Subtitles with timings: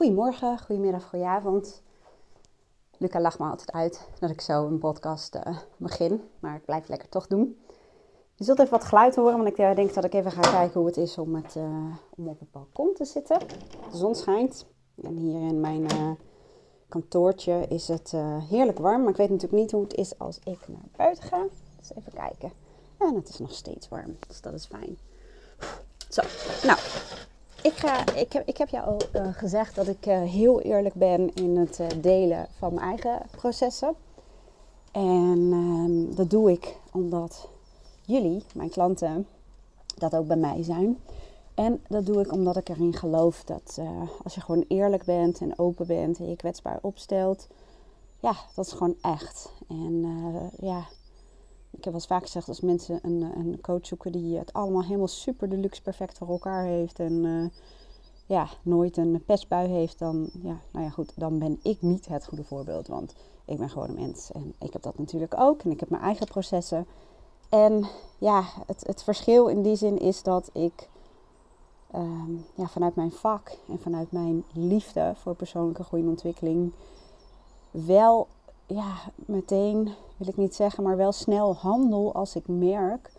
[0.00, 1.82] Goedemorgen, goedemiddag, goedenavond.
[2.98, 6.88] Luca lacht me altijd uit dat ik zo een podcast uh, begin, maar ik blijf
[6.88, 7.60] lekker toch doen.
[8.34, 10.80] Je zult even wat geluid horen, want ik uh, denk dat ik even ga kijken
[10.80, 11.42] hoe het is om, uh,
[12.10, 13.38] om op het balkon te zitten.
[13.90, 14.66] De zon schijnt
[15.02, 15.86] en hier in mijn
[16.88, 18.12] kantoortje is het
[18.48, 21.46] heerlijk warm, maar ik weet natuurlijk niet hoe het is als ik naar buiten ga.
[21.78, 22.52] Dus even kijken.
[22.98, 24.98] En het is nog steeds warm, dus dat is fijn.
[26.08, 26.22] Zo,
[26.66, 26.78] nou,
[27.62, 30.94] ik, ga, ik, heb, ik heb jou al uh, gezegd dat ik uh, heel eerlijk
[30.94, 33.94] ben in het uh, delen van mijn eigen processen.
[34.92, 37.48] En ehm, dat doe ik omdat
[38.02, 39.26] jullie, mijn klanten,
[39.96, 40.98] dat ook bij mij zijn.
[41.54, 43.78] En dat doe ik omdat ik erin geloof dat
[44.22, 47.48] als je gewoon eerlijk bent en open bent en je kwetsbaar opstelt,
[48.20, 49.52] ja, dat is gewoon echt.
[49.68, 50.04] En
[50.60, 50.86] ja,
[51.70, 54.82] ik heb wel eens vaak gezegd, als mensen een, een coach zoeken die het allemaal
[54.82, 57.48] helemaal super deluxe perfect voor elkaar heeft en uh,
[58.26, 62.26] ja, nooit een pestbui heeft, dan, ja, nou ja, goed, dan ben ik niet het
[62.26, 62.88] goede voorbeeld.
[62.88, 65.90] Want ik ben gewoon een mens en ik heb dat natuurlijk ook en ik heb
[65.90, 66.86] mijn eigen processen.
[67.48, 67.86] En
[68.18, 70.88] ja, het, het verschil in die zin is dat ik
[71.94, 76.72] um, ja, vanuit mijn vak en vanuit mijn liefde voor persoonlijke groei en ontwikkeling
[77.70, 78.26] wel
[78.74, 83.10] ja, meteen, wil ik niet zeggen, maar wel snel handel als ik merk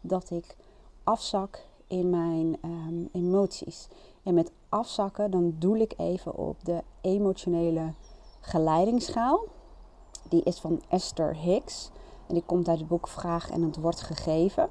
[0.00, 0.56] dat ik
[1.04, 3.88] afzak in mijn um, emoties.
[4.22, 7.92] En met afzakken, dan doe ik even op de emotionele
[8.40, 9.44] geleidingsschaal.
[10.28, 11.90] Die is van Esther Hicks.
[12.26, 14.68] En die komt uit het boek Vraag en het wordt gegeven.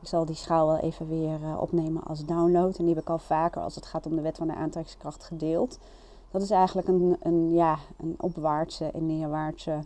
[0.00, 2.76] Ik zal die schaal wel even weer uh, opnemen als download.
[2.78, 5.24] En die heb ik al vaker als het gaat om de wet van de aantrekkingskracht
[5.24, 5.78] gedeeld.
[6.32, 9.84] Dat is eigenlijk een, een, ja, een opwaartse en neerwaartse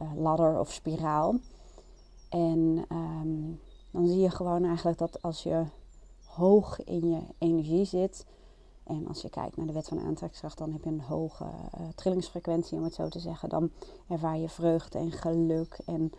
[0.00, 1.34] uh, ladder of spiraal.
[2.28, 5.64] En um, dan zie je gewoon eigenlijk dat als je
[6.24, 8.26] hoog in je energie zit.
[8.84, 11.88] En als je kijkt naar de wet van aantrekkingskracht, dan heb je een hoge uh,
[11.94, 13.48] trillingsfrequentie, om het zo te zeggen.
[13.48, 13.70] Dan
[14.08, 15.78] ervaar je vreugde en geluk.
[15.86, 16.12] En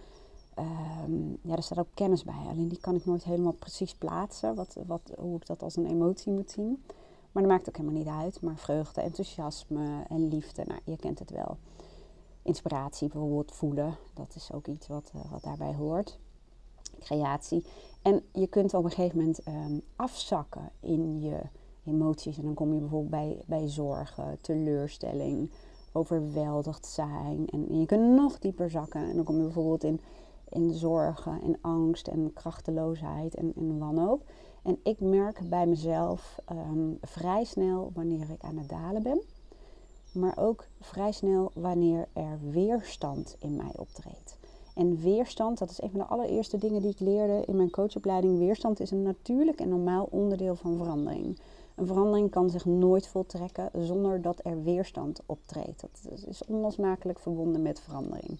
[1.05, 2.45] um, ja, er staat ook kennis bij.
[2.49, 5.85] Alleen die kan ik nooit helemaal precies plaatsen, wat, wat, hoe ik dat als een
[5.85, 6.83] emotie moet zien.
[7.31, 8.41] Maar dat maakt ook helemaal niet uit.
[8.41, 11.57] Maar vreugde, enthousiasme en liefde, nou, je kent het wel.
[12.43, 16.19] Inspiratie bijvoorbeeld voelen, dat is ook iets wat, uh, wat daarbij hoort.
[16.99, 17.65] Creatie.
[18.01, 21.39] En je kunt op een gegeven moment um, afzakken in je
[21.83, 22.37] emoties.
[22.37, 25.51] En dan kom je bijvoorbeeld bij, bij zorgen, teleurstelling,
[25.91, 27.47] overweldigd zijn.
[27.49, 29.09] En je kunt nog dieper zakken.
[29.09, 30.01] En dan kom je bijvoorbeeld in,
[30.49, 34.23] in zorgen en angst en krachteloosheid en, en wanhoop.
[34.61, 39.21] En ik merk bij mezelf um, vrij snel wanneer ik aan het dalen ben.
[40.11, 44.37] Maar ook vrij snel wanneer er weerstand in mij optreedt.
[44.75, 48.37] En weerstand, dat is een van de allereerste dingen die ik leerde in mijn coachopleiding.
[48.37, 51.39] Weerstand is een natuurlijk en normaal onderdeel van verandering.
[51.75, 55.81] Een verandering kan zich nooit voltrekken zonder dat er weerstand optreedt.
[55.81, 58.39] Dat is onlosmakelijk verbonden met verandering.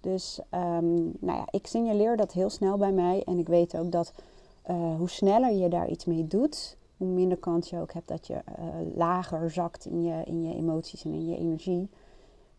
[0.00, 3.22] Dus um, nou ja, ik signaleer dat heel snel bij mij.
[3.24, 4.12] En ik weet ook dat
[4.70, 8.26] uh, hoe sneller je daar iets mee doet, hoe minder kans je ook hebt dat
[8.26, 11.90] je uh, lager zakt in je, in je emoties en in je energie.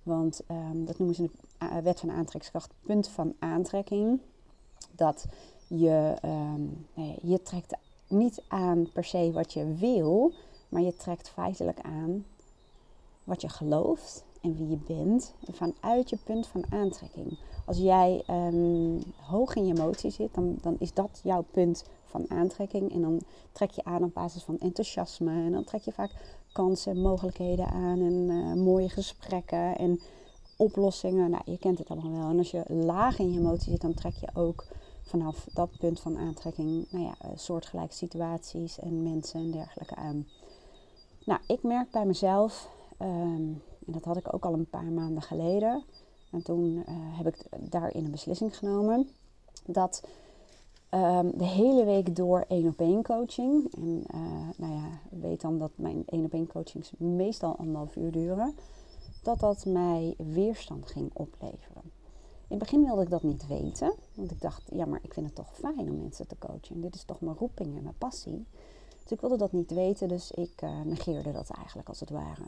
[0.03, 4.19] Want um, dat noemen ze de wet van aantrekkingskracht, punt van aantrekking.
[4.91, 5.25] Dat
[5.67, 6.15] je,
[6.93, 7.77] nee, je trekt
[8.07, 10.33] niet aan per se wat je wil,
[10.69, 12.25] maar je trekt feitelijk aan
[13.23, 17.37] wat je gelooft en wie je bent vanuit je punt van aantrekking.
[17.65, 22.25] Als jij um, hoog in je emotie zit, dan, dan is dat jouw punt van
[22.29, 22.93] aantrekking.
[22.93, 23.21] En dan
[23.51, 25.31] trek je aan op basis van enthousiasme.
[25.31, 26.11] En dan trek je vaak
[26.51, 29.99] kansen, mogelijkheden aan en uh, mooie gesprekken en
[30.57, 31.29] oplossingen.
[31.29, 32.29] Nou, je kent het allemaal wel.
[32.29, 34.65] En als je laag in je emotie zit, dan trek je ook
[35.01, 40.27] vanaf dat punt van aantrekking, nou ja, soortgelijke situaties en mensen en dergelijke aan.
[41.25, 42.69] Nou, ik merk bij mezelf,
[43.01, 45.83] um, en dat had ik ook al een paar maanden geleden,
[46.31, 49.09] en toen uh, heb ik daarin een beslissing genomen,
[49.65, 50.03] dat
[50.91, 55.59] um, de hele week door één op één coaching, en uh, nou ja, weet dan
[55.59, 58.55] dat mijn één op één coachings meestal anderhalf uur duren,
[59.23, 61.91] dat dat mij weerstand ging opleveren.
[62.47, 63.93] In het begin wilde ik dat niet weten.
[64.13, 66.81] Want ik dacht, ja, maar ik vind het toch fijn om mensen te coachen.
[66.81, 68.45] Dit is toch mijn roeping en mijn passie.
[69.01, 72.45] Dus ik wilde dat niet weten, dus ik uh, negeerde dat eigenlijk als het ware.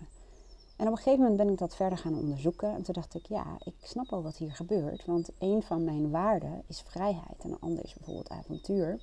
[0.76, 2.74] En op een gegeven moment ben ik dat verder gaan onderzoeken.
[2.74, 5.06] En toen dacht ik, ja, ik snap al wat hier gebeurt.
[5.06, 7.44] Want een van mijn waarden is vrijheid.
[7.44, 9.00] En een ander is bijvoorbeeld avontuur.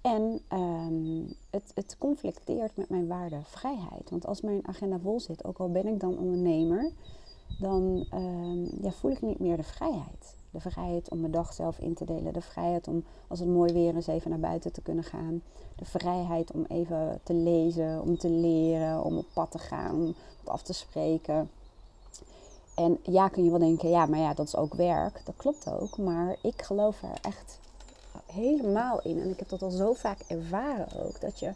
[0.00, 4.10] En um, het, het conflicteert met mijn waarde vrijheid.
[4.10, 6.92] Want als mijn agenda vol zit, ook al ben ik dan ondernemer
[7.58, 10.36] dan um, ja, voel ik niet meer de vrijheid.
[10.50, 12.32] De vrijheid om mijn dag zelf in te delen.
[12.32, 15.42] De vrijheid om, als het mooi weer is, even naar buiten te kunnen gaan.
[15.76, 20.14] De vrijheid om even te lezen, om te leren, om op pad te gaan, om
[20.44, 21.50] wat af te spreken.
[22.74, 25.20] En ja, kun je wel denken, ja, maar ja, dat is ook werk.
[25.24, 25.98] Dat klopt ook.
[25.98, 27.60] Maar ik geloof er echt
[28.26, 29.20] helemaal in.
[29.20, 31.20] En ik heb dat al zo vaak ervaren ook.
[31.20, 31.52] Dat je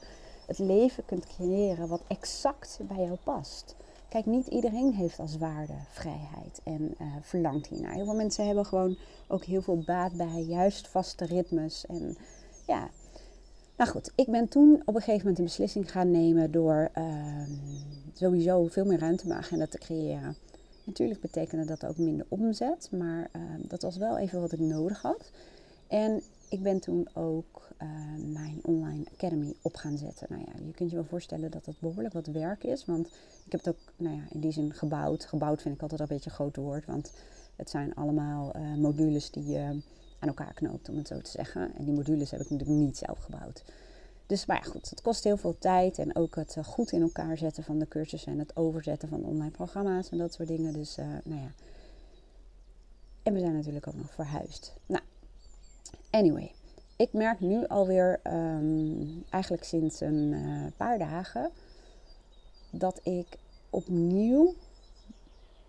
[0.47, 3.77] het leven kunt creëren wat exact bij jou past.
[4.13, 7.95] Kijk, niet iedereen heeft als waarde vrijheid en uh, verlangt hiernaar.
[7.95, 8.97] Heel veel mensen hebben gewoon
[9.29, 11.87] ook heel veel baat bij juist vaste ritmes.
[11.87, 12.17] En
[12.67, 12.91] ja,
[13.77, 17.43] nou goed, ik ben toen op een gegeven moment een beslissing gaan nemen door uh,
[18.13, 20.37] sowieso veel meer ruimte in mijn agenda te creëren.
[20.85, 25.03] Natuurlijk betekende dat ook minder omzet, maar uh, dat was wel even wat ik nodig
[25.03, 25.31] had.
[25.89, 26.23] En
[26.53, 27.89] ik ben toen ook uh,
[28.33, 30.27] mijn online academy op gaan zetten.
[30.31, 32.85] Nou ja, je kunt je wel voorstellen dat dat behoorlijk wat werk is.
[32.85, 33.07] Want
[33.45, 35.25] ik heb het ook nou ja, in die zin gebouwd.
[35.25, 36.87] Gebouwd vind ik altijd een beetje een groot woord.
[36.87, 37.13] Want
[37.57, 39.81] het zijn allemaal uh, modules die je
[40.19, 41.75] aan elkaar knoopt, om het zo te zeggen.
[41.77, 43.65] En die modules heb ik natuurlijk niet zelf gebouwd.
[44.27, 45.99] Dus maar ja, goed, het kost heel veel tijd.
[45.99, 49.25] En ook het uh, goed in elkaar zetten van de cursussen en het overzetten van
[49.25, 50.73] online programma's en dat soort dingen.
[50.73, 51.51] Dus nou ja.
[53.23, 54.73] En we zijn natuurlijk ook nog verhuisd.
[54.87, 55.03] Nou,
[56.11, 56.53] Anyway,
[56.97, 61.51] ik merk nu alweer, um, eigenlijk sinds een uh, paar dagen,
[62.71, 63.27] dat ik
[63.71, 64.55] opnieuw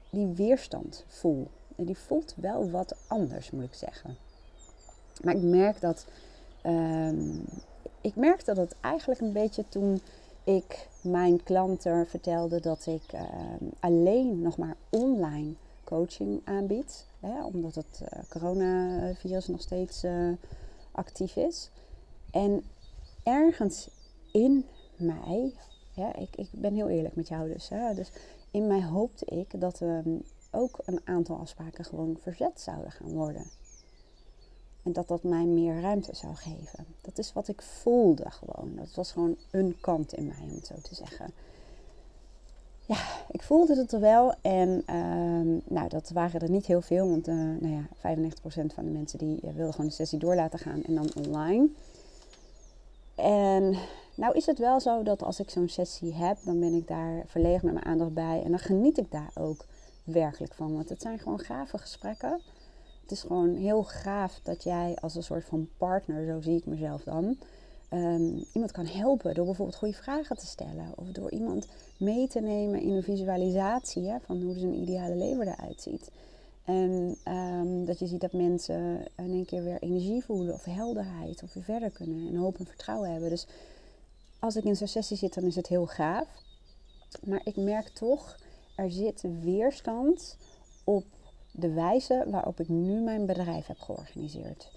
[0.10, 1.48] die weerstand voel.
[1.76, 4.18] En die voelt wel wat anders, moet ik zeggen.
[5.24, 6.06] Maar ik merk dat.
[6.66, 7.46] Um,
[8.02, 10.02] ik merkte dat eigenlijk een beetje toen
[10.44, 13.22] ik mijn klanten vertelde dat ik uh,
[13.80, 15.54] alleen nog maar online
[15.94, 17.06] coaching aanbied.
[17.20, 20.32] Hè, omdat het uh, coronavirus nog steeds uh,
[20.92, 21.70] actief is.
[22.32, 22.64] En
[23.24, 23.90] ergens
[24.32, 25.54] in mij,
[25.96, 27.70] ik, ik ben heel eerlijk met jou dus.
[27.70, 28.12] Hè, dus
[28.52, 33.46] in mij hoopte ik dat um, ook een aantal afspraken gewoon verzet zouden gaan worden.
[34.84, 36.86] En dat dat mij meer ruimte zou geven.
[37.02, 38.76] Dat is wat ik voelde gewoon.
[38.76, 41.34] Dat was gewoon een kant in mij, om het zo te zeggen
[42.86, 42.98] ja,
[43.32, 44.34] ik voelde het er wel.
[44.42, 47.10] En uh, nou, dat waren er niet heel veel.
[47.10, 50.36] Want uh, nou ja, 95% van de mensen die uh, wilden gewoon de sessie door
[50.36, 51.70] laten gaan en dan online.
[53.16, 53.78] En
[54.16, 57.24] nou is het wel zo dat als ik zo'n sessie heb, dan ben ik daar
[57.28, 58.42] verlegen met mijn aandacht bij.
[58.44, 59.66] En dan geniet ik daar ook
[60.04, 60.74] werkelijk van.
[60.74, 62.42] Want het zijn gewoon gave gesprekken.
[63.02, 66.66] Het is gewoon heel gaaf dat jij als een soort van partner, zo zie ik
[66.66, 67.38] mezelf dan,
[67.94, 70.92] um, iemand kan helpen door bijvoorbeeld goede vragen te stellen.
[70.96, 71.68] Of door iemand
[71.98, 76.12] mee te nemen in een visualisatie hè, van hoe zijn ideale leven eruit ziet.
[76.66, 81.44] En um, dat je ziet dat mensen in één keer weer energie voelen of helderheid
[81.44, 83.30] of weer verder kunnen en hoop en vertrouwen hebben.
[83.30, 83.48] Dus
[84.40, 86.28] als ik in zo'n sessie zit, dan is het heel gaaf.
[87.24, 88.38] Maar ik merk toch,
[88.76, 90.38] er zit weerstand
[90.84, 91.06] op
[91.52, 94.72] de wijze waarop ik nu mijn bedrijf heb georganiseerd.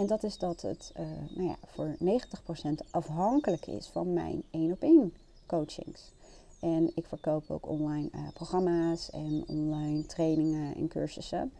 [0.00, 4.72] En dat is dat het uh, nou ja, voor 90% afhankelijk is van mijn één
[4.72, 5.14] op één
[5.46, 6.12] coachings.
[6.60, 11.52] En ik verkoop ook online uh, programma's en online trainingen en cursussen.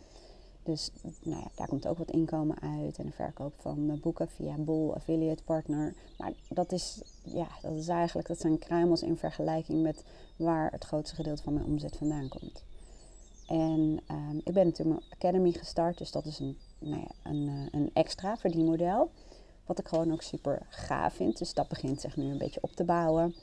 [0.62, 0.90] Dus
[1.22, 2.98] nou ja, daar komt ook wat inkomen uit.
[2.98, 5.94] En de verkoop van boeken via Bol Affiliate Partner.
[6.18, 10.04] Maar dat is, ja, dat is eigenlijk, dat zijn kruimels in vergelijking met
[10.36, 12.62] waar het grootste gedeelte van mijn omzet vandaan komt.
[13.46, 17.48] En um, ik ben natuurlijk mijn academy gestart, dus dat is een nou ja, een,
[17.48, 19.10] eh, een extra verdienmodel.
[19.66, 21.38] Wat ik gewoon ook super gaaf vind.
[21.38, 23.34] Dus dat begint zich nu een beetje op te bouwen.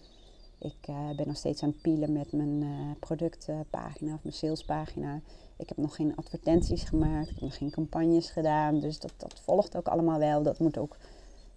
[0.59, 5.21] Ik uh, ben nog steeds aan het pielen met mijn uh, productpagina of mijn salespagina.
[5.57, 7.27] Ik heb nog geen advertenties gemaakt.
[7.27, 8.79] Ik heb nog geen campagnes gedaan.
[8.79, 10.43] Dus dat, dat volgt ook allemaal wel.
[10.43, 10.97] Dat moet ook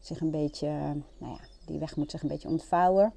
[0.00, 0.68] zich een beetje,
[1.18, 3.12] nou ja, die weg moet zich een beetje ontvouwen.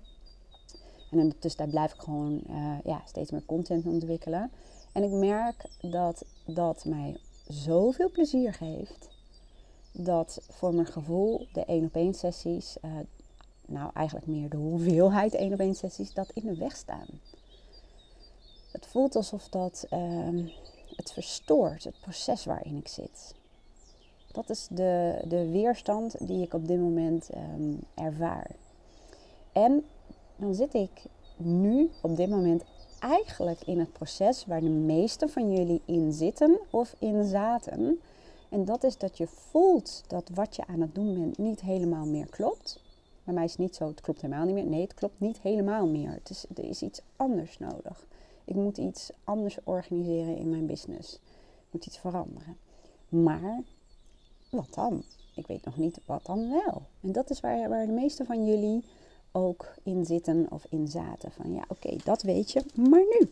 [1.12, 2.42] En in de tussentijd blijf ik gewoon
[2.84, 4.52] ja, steeds meer content ontwikkelen.
[4.94, 9.10] En ik merk dat dat mij zoveel plezier geeft.
[9.92, 12.92] Dat voor mijn gevoel de 1 op 1 sessies, uh,
[13.66, 17.08] nou eigenlijk meer de hoeveelheid 1 op 1 sessies, dat in de weg staan.
[18.72, 20.48] Het voelt alsof dat uh,
[20.96, 23.36] het verstoort, het proces waarin ik zit.
[24.32, 28.52] Dat is de, de weerstand die ik op dit moment um, ervaar.
[29.52, 29.86] En
[30.36, 31.04] dan zit ik
[31.38, 32.64] nu op dit moment
[33.04, 38.00] eigenlijk in het proces waar de meeste van jullie in zitten of in zaten.
[38.50, 42.06] En dat is dat je voelt dat wat je aan het doen bent niet helemaal
[42.06, 42.82] meer klopt.
[43.24, 44.66] Bij mij is het niet zo, het klopt helemaal niet meer.
[44.66, 46.20] Nee, het klopt niet helemaal meer.
[46.30, 48.06] Is, er is iets anders nodig.
[48.46, 51.14] Ik moet iets anders organiseren in mijn business.
[51.14, 52.58] Ik moet iets veranderen.
[53.10, 53.62] Maar
[54.50, 55.04] wat dan?
[55.36, 56.82] Ik weet nog niet wat dan wel.
[57.02, 58.84] En dat is waar, waar de meeste van jullie
[59.34, 61.32] ook in zitten of in zaten.
[61.32, 63.30] Van ja, oké, dat weet je, maar nu.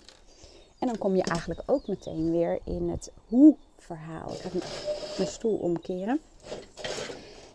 [0.79, 4.31] En dan kom je eigenlijk ook meteen weer in het hoe verhaal.
[4.31, 4.49] Ik ga
[5.17, 6.19] mijn stoel omkeren.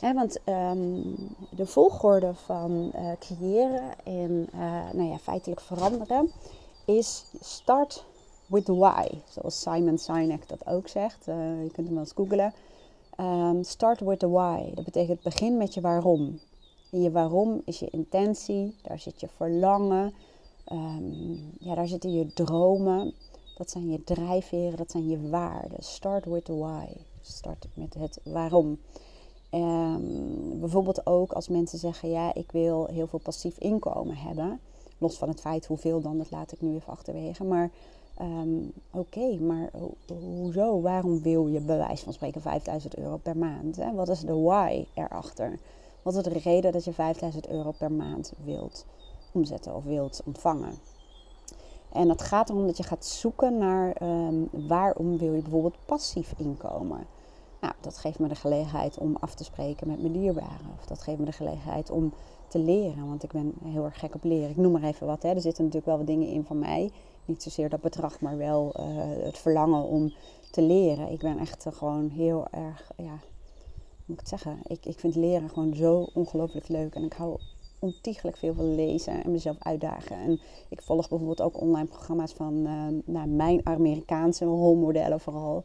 [0.01, 1.01] want ehm,
[1.51, 6.31] de volgorde van uh, creëren en uh, nou ja, feitelijk veranderen
[6.85, 8.05] is start
[8.47, 9.07] with why.
[9.29, 11.29] Zoals Simon Sinek dat ook zegt.
[11.29, 12.53] Uh, je kunt hem wel eens googlen.
[13.21, 14.75] Um, start with the why.
[14.75, 16.41] Dat betekent begin met je waarom.
[17.03, 20.15] Je waarom is je intentie, daar zit je verlangen,
[20.73, 23.15] um, ja, daar zitten je dromen.
[23.57, 25.83] Dat zijn je drijfveren, dat zijn je waarden.
[25.83, 26.87] Start with the why.
[27.21, 28.79] Start met het waarom.
[29.51, 34.61] Um, bijvoorbeeld ook als mensen zeggen, ja, ik wil heel veel passief inkomen hebben.
[34.99, 37.45] Los van het feit hoeveel dan, dat laat ik nu even achterwege.
[37.45, 37.71] Maar
[38.21, 39.71] um, oké, maar
[40.07, 40.81] hoezo?
[40.81, 43.77] Waarom wil je bij wijze van spreken 5000 euro per maand?
[43.77, 43.95] Hè?
[43.95, 45.59] Wat is de why erachter?
[46.07, 48.87] Wat is de reden dat je 5000 euro per maand wilt
[49.33, 50.75] omzetten of wilt ontvangen?
[51.93, 56.35] En het gaat erom dat je gaat zoeken naar um, waarom wil je bijvoorbeeld passief
[56.37, 57.07] inkomen.
[57.61, 60.71] Nou, dat geeft me de gelegenheid om af te spreken met mijn dierbaren.
[60.79, 62.13] Of dat geeft me de gelegenheid om
[62.49, 64.51] te leren, want ik ben heel erg gek op leren.
[64.51, 65.23] Ik noem maar even wat.
[65.23, 65.29] Hè.
[65.29, 66.91] Er zitten natuurlijk wel wat dingen in van mij.
[67.25, 68.85] Niet zozeer dat bedrag, maar wel uh,
[69.25, 70.13] het verlangen om
[70.51, 71.11] te leren.
[71.11, 73.19] Ik ben echt gewoon heel erg, ja,
[74.07, 74.59] moet ik het zeggen?
[74.63, 76.95] Ik, ik vind leren gewoon zo ongelooflijk leuk.
[76.95, 77.39] En ik hou
[77.79, 80.17] ontiegelijk veel van lezen en mezelf uitdagen.
[80.17, 82.63] En ik volg bijvoorbeeld ook online programma's van
[83.05, 85.65] nou, mijn Amerikaanse rolmodellen vooral.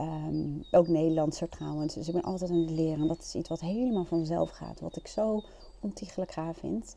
[0.00, 1.94] Um, ook Nederlandse trouwens.
[1.94, 3.00] Dus ik ben altijd aan het leren.
[3.00, 4.80] En dat is iets wat helemaal vanzelf gaat.
[4.80, 5.42] Wat ik zo
[5.80, 6.96] ontiegelijk gaaf vind.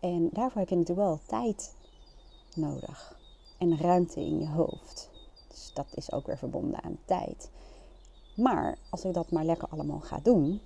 [0.00, 1.74] En daarvoor heb je natuurlijk wel tijd
[2.54, 3.18] nodig.
[3.58, 5.10] En ruimte in je hoofd.
[5.48, 7.50] Dus dat is ook weer verbonden aan tijd.
[8.38, 10.60] Maar als ik dat maar lekker allemaal ga doen,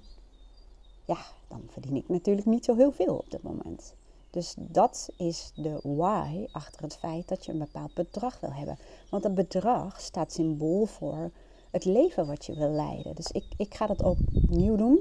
[1.04, 3.94] ja, dan verdien ik natuurlijk niet zo heel veel op dit moment.
[4.30, 8.78] Dus dat is de why achter het feit dat je een bepaald bedrag wil hebben.
[9.10, 11.30] Want een bedrag staat symbool voor
[11.70, 13.14] het leven wat je wil leiden.
[13.14, 15.00] Dus ik, ik ga dat opnieuw doen.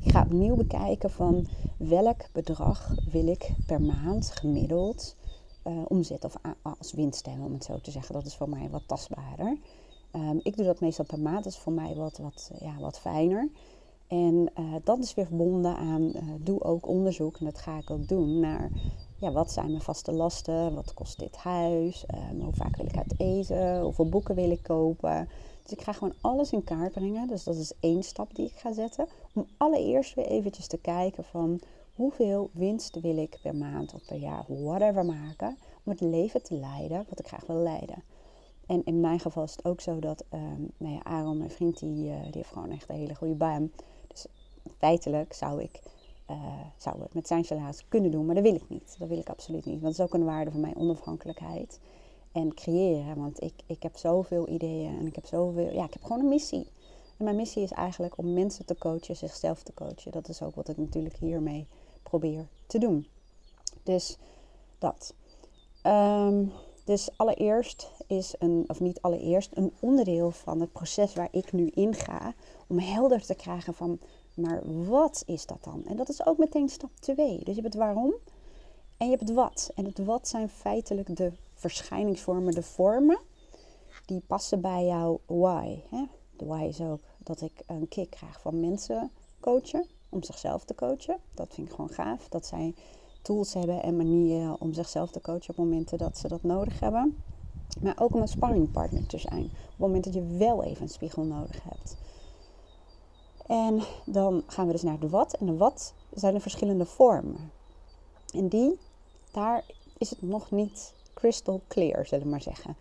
[0.00, 5.16] Ik ga opnieuw bekijken van welk bedrag wil ik per maand gemiddeld
[5.64, 6.28] uh, omzetten.
[6.28, 8.14] Of als winst om het zo te zeggen.
[8.14, 9.58] Dat is voor mij wat tastbaarder.
[10.16, 11.44] Um, ik doe dat meestal per maand.
[11.44, 13.48] Dat is voor mij wat, wat, ja, wat fijner.
[14.08, 17.90] En uh, dat is weer verbonden aan, uh, doe ook onderzoek, en dat ga ik
[17.90, 18.70] ook doen, naar
[19.18, 22.96] ja, wat zijn mijn vaste lasten, wat kost dit huis, um, hoe vaak wil ik
[22.96, 25.28] uit eten, hoeveel boeken wil ik kopen.
[25.62, 27.28] Dus ik ga gewoon alles in kaart brengen.
[27.28, 29.06] Dus dat is één stap die ik ga zetten.
[29.34, 31.60] Om allereerst weer eventjes te kijken van
[31.94, 36.54] hoeveel winst wil ik per maand of per jaar, whatever maken, om het leven te
[36.54, 38.02] leiden wat ik graag wil leiden.
[38.66, 41.78] En in mijn geval is het ook zo dat um, nou ja, Aaron, mijn vriend,
[41.78, 43.72] die, uh, die heeft gewoon echt een hele goede baan.
[44.08, 44.26] Dus
[44.78, 45.80] feitelijk zou ik
[46.30, 48.96] uh, zou het met zijn salaris kunnen doen, maar dat wil ik niet.
[48.98, 49.80] Dat wil ik absoluut niet.
[49.80, 51.80] Want dat is ook een waarde van mijn onafhankelijkheid
[52.32, 53.18] en creëren.
[53.18, 55.72] Want ik, ik heb zoveel ideeën en ik heb zoveel.
[55.72, 56.66] Ja, ik heb gewoon een missie.
[57.16, 60.12] En mijn missie is eigenlijk om mensen te coachen, zichzelf te coachen.
[60.12, 61.66] Dat is ook wat ik natuurlijk hiermee
[62.02, 63.06] probeer te doen.
[63.82, 64.18] Dus
[64.78, 65.14] dat.
[65.82, 66.52] Um,
[66.84, 71.70] dus allereerst is een, of niet allereerst, een onderdeel van het proces waar ik nu
[71.74, 72.34] in ga.
[72.66, 73.98] Om helder te krijgen van,
[74.34, 75.82] maar wat is dat dan?
[75.86, 77.16] En dat is ook meteen stap 2.
[77.16, 78.14] Dus je hebt het waarom
[78.96, 79.70] en je hebt het wat.
[79.74, 83.18] En het wat zijn feitelijk de verschijningsvormen, de vormen,
[84.06, 85.78] die passen bij jouw why.
[85.90, 86.04] Hè?
[86.36, 89.10] De why is ook dat ik een kick krijg van mensen
[89.40, 91.16] coachen, om zichzelf te coachen.
[91.34, 92.28] Dat vind ik gewoon gaaf.
[92.28, 92.74] Dat zij
[93.24, 97.16] tools hebben en manieren om zichzelf te coachen op momenten dat ze dat nodig hebben.
[97.82, 99.44] Maar ook om een sparringpartner te zijn.
[99.44, 101.96] Op het moment dat je wel even een spiegel nodig hebt.
[103.46, 105.34] En dan gaan we dus naar de wat.
[105.34, 107.50] En de wat zijn de verschillende vormen.
[108.34, 108.78] En die,
[109.32, 109.64] daar
[109.98, 112.76] is het nog niet crystal clear, zullen we maar zeggen.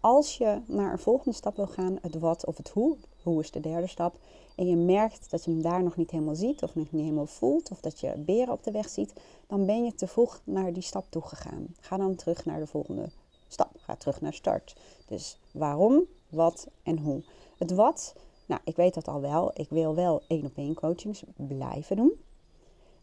[0.00, 3.50] Als je naar een volgende stap wil gaan, het wat of het hoe, hoe is
[3.50, 4.18] de derde stap,
[4.56, 7.26] en je merkt dat je hem daar nog niet helemaal ziet of nog niet helemaal
[7.26, 9.12] voelt, of dat je beren op de weg ziet,
[9.46, 11.66] dan ben je te vroeg naar die stap toe gegaan.
[11.80, 13.10] Ga dan terug naar de volgende
[13.48, 13.70] stap.
[13.76, 14.76] Ga terug naar start.
[15.06, 17.22] Dus waarom, wat en hoe.
[17.58, 18.14] Het wat,
[18.46, 19.50] nou, ik weet dat al wel.
[19.54, 22.12] Ik wil wel één op één coachings blijven doen.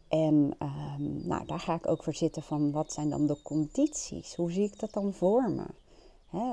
[0.08, 0.56] En
[0.98, 4.34] um, nou, daar ga ik ook voor zitten van wat zijn dan de condities?
[4.34, 5.64] Hoe zie ik dat dan voor me?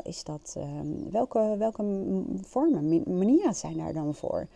[0.04, 1.84] Is dat, um, welke, welke
[2.42, 4.48] vormen, manieren zijn daar dan voor?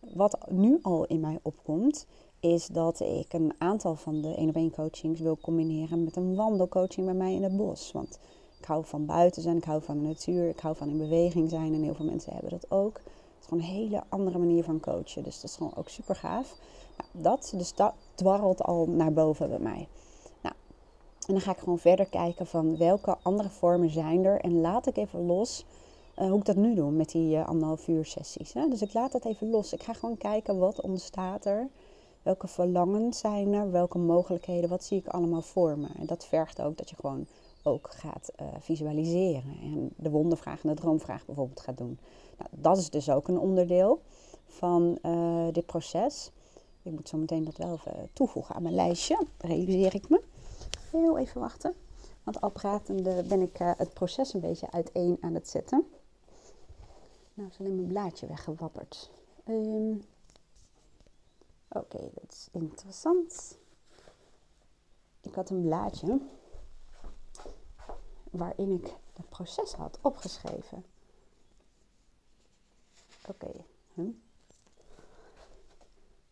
[0.00, 2.06] Wat nu al in mij opkomt,
[2.40, 6.34] is dat ik een aantal van de 1 op 1 coachings wil combineren met een
[6.34, 7.92] wandelcoaching bij mij in het bos.
[7.92, 8.18] Want
[8.58, 11.50] ik hou van buiten zijn, ik hou van de natuur, ik hou van in beweging
[11.50, 12.96] zijn en heel veel mensen hebben dat ook.
[12.96, 16.14] Het is gewoon een hele andere manier van coachen, dus dat is gewoon ook super
[16.14, 16.58] gaaf.
[16.96, 19.88] Nou, dat, dus dat dwarrelt al naar boven bij mij.
[21.26, 24.40] En dan ga ik gewoon verder kijken van welke andere vormen zijn er.
[24.40, 25.64] En laat ik even los
[26.18, 28.52] uh, hoe ik dat nu doe met die uh, anderhalf uur sessies.
[28.52, 28.68] Hè?
[28.68, 29.72] Dus ik laat dat even los.
[29.72, 31.68] Ik ga gewoon kijken wat ontstaat er.
[32.22, 33.70] Welke verlangens zijn er?
[33.70, 34.70] Welke mogelijkheden?
[34.70, 35.88] Wat zie ik allemaal voor me?
[35.98, 37.26] En dat vergt ook dat je gewoon
[37.62, 39.56] ook gaat uh, visualiseren.
[39.62, 41.98] En de wondervraag en de droomvraag bijvoorbeeld gaat doen.
[42.38, 44.00] Nou, dat is dus ook een onderdeel
[44.46, 44.98] van
[45.52, 46.30] dit proces.
[46.82, 49.26] Ik moet zo meteen dat wel even toevoegen aan mijn lijstje.
[49.38, 50.20] Realiseer ik me.
[50.92, 51.74] Heel even wachten.
[52.22, 55.86] Want al pratende ben ik het proces een beetje uiteen aan het zetten.
[57.34, 59.10] Nou is alleen mijn blaadje weggewapperd.
[59.48, 60.02] Um,
[61.68, 63.58] Oké, dat is interessant.
[65.20, 66.20] Ik had een blaadje
[68.30, 70.84] waarin ik het proces had opgeschreven.
[73.28, 73.50] Oké.
[73.94, 74.10] Hm.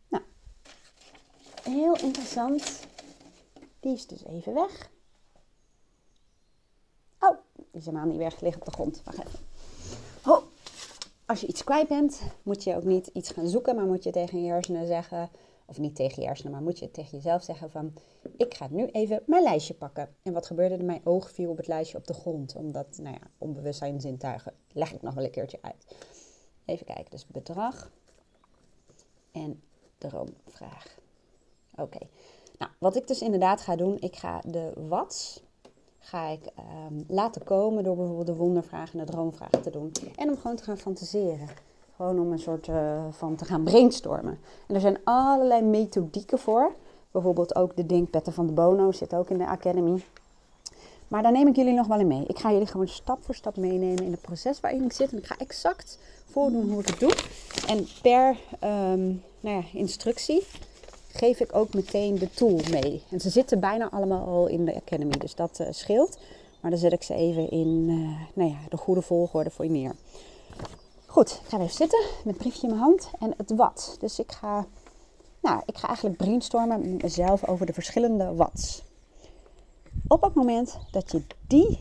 [0.07, 0.23] Nou,
[1.63, 2.87] heel interessant.
[3.81, 4.89] Die is dus even weg.
[7.19, 9.01] Oh, die is helemaal niet weg, ligt op de grond.
[9.03, 9.39] Wacht even.
[11.31, 14.11] Als je iets kwijt bent, moet je ook niet iets gaan zoeken, maar moet je
[14.11, 15.29] tegen je hersenen zeggen,
[15.65, 17.93] of niet tegen je hersenen, maar moet je tegen jezelf zeggen van,
[18.37, 20.15] ik ga nu even mijn lijstje pakken.
[20.23, 20.83] En wat gebeurde er?
[20.83, 24.93] Mijn oog viel op het lijstje op de grond, omdat, nou ja, onbewustzijn zintuigen, leg
[24.93, 25.95] ik nog wel een keertje uit.
[26.65, 27.91] Even kijken, dus bedrag
[29.31, 29.63] en
[29.97, 30.97] droomvraag.
[31.75, 31.99] Oké,
[32.61, 35.41] nou wat ik dus inderdaad ga doen, ik ga de watts
[35.99, 36.41] ga ik
[36.89, 39.91] um, laten komen door bijvoorbeeld de wondervraag en de droomvraag te doen.
[40.15, 41.47] En om gewoon te gaan fantaseren.
[41.95, 44.39] Gewoon om een soort uh, van te gaan brainstormen.
[44.67, 46.71] En er zijn allerlei methodieken voor.
[47.11, 50.03] Bijvoorbeeld ook de denkpetten van de Bono zit ook in de Academy.
[51.07, 52.25] Maar daar neem ik jullie nog wel in mee.
[52.27, 55.11] Ik ga jullie gewoon stap voor stap meenemen in het proces waarin ik zit.
[55.11, 57.15] En ik ga exact voordoen hoe ik het doe.
[57.67, 58.29] En per
[58.63, 60.43] um, nou ja, instructie
[61.13, 63.03] geef ik ook meteen de tool mee.
[63.09, 66.17] En ze zitten bijna allemaal al in de Academy, dus dat uh, scheelt.
[66.61, 69.71] Maar dan zet ik ze even in uh, nou ja, de goede volgorde voor je
[69.71, 69.95] neer.
[71.05, 73.97] Goed, ik ga even zitten met het briefje in mijn hand en het wat.
[73.99, 74.65] Dus ik ga,
[75.41, 78.83] nou, ik ga eigenlijk brainstormen met mezelf over de verschillende wats.
[80.07, 81.79] Op het moment dat je die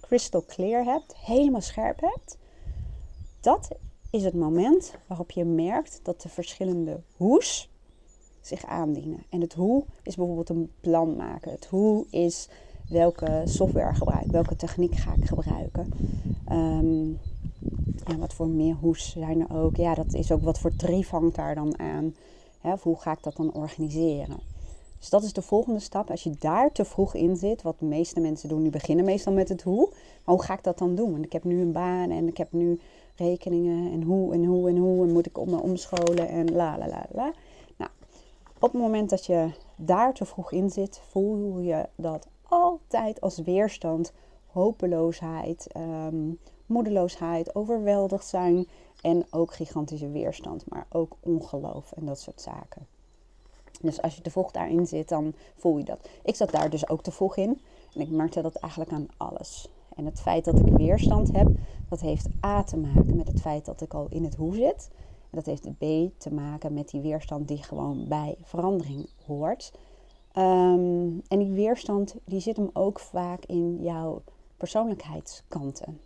[0.00, 2.36] crystal clear hebt, helemaal scherp hebt,
[3.40, 3.68] dat
[4.10, 7.70] is het moment waarop je merkt dat de verschillende hoes
[8.46, 9.22] zich aandienen.
[9.30, 11.50] En het hoe is bijvoorbeeld een plan maken.
[11.50, 12.48] Het hoe is
[12.88, 15.88] welke software gebruik, welke techniek ga ik gebruiken.
[16.52, 17.18] Um,
[18.06, 19.76] ja, wat voor meer hoes zijn er ook.
[19.76, 22.14] Ja, dat is ook wat voor trief hangt daar dan aan.
[22.82, 24.38] hoe ga ik dat dan organiseren?
[24.98, 26.10] Dus dat is de volgende stap.
[26.10, 29.32] Als je daar te vroeg in zit, wat de meeste mensen doen, die beginnen meestal
[29.32, 29.88] met het hoe.
[30.24, 31.12] Maar hoe ga ik dat dan doen?
[31.12, 32.80] Want ik heb nu een baan en ik heb nu
[33.16, 35.06] rekeningen en hoe en hoe en hoe.
[35.06, 37.32] En moet ik om me omscholen en la la la la.
[38.58, 43.38] Op het moment dat je daar te vroeg in zit, voel je dat altijd als
[43.38, 44.12] weerstand,
[44.46, 48.66] hopeloosheid, um, moedeloosheid, overweldigd zijn
[49.00, 52.86] en ook gigantische weerstand, maar ook ongeloof en dat soort zaken.
[53.80, 56.08] Dus als je te vroeg daarin zit, dan voel je dat.
[56.24, 57.60] Ik zat daar dus ook te vroeg in
[57.94, 59.68] en ik merkte dat eigenlijk aan alles.
[59.96, 61.48] En het feit dat ik weerstand heb,
[61.88, 64.90] dat heeft A te maken met het feit dat ik al in het hoe zit
[65.36, 69.72] dat heeft B te maken met die weerstand die gewoon bij verandering hoort.
[70.32, 74.22] Ehm, en die weerstand die zit hem ook vaak in jouw
[74.56, 76.00] persoonlijkheidskanten.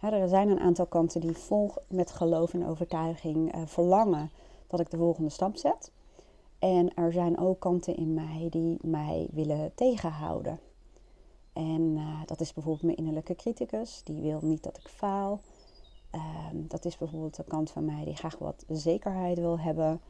[0.00, 4.30] er zijn een aantal kanten die vol met geloof en overtuiging uh, verlangen
[4.66, 5.92] dat ik de volgende stap zet.
[6.58, 10.58] En er zijn ook kanten in mij die mij willen tegenhouden.
[11.52, 15.40] En uh, dat is bijvoorbeeld mijn innerlijke criticus, die wil niet dat ik faal.
[16.14, 20.00] Ehm, dat is bijvoorbeeld de kant van mij die graag wat zekerheid wil hebben.